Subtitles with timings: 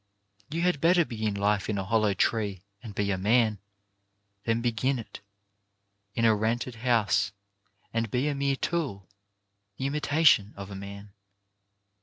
[0.49, 3.59] You had better begin life in a hollow tree and be a man,
[4.45, 5.19] than begin it
[6.15, 7.31] in a rented house
[7.93, 9.07] and be a mere tool,
[9.77, 11.13] the imita tion of a man.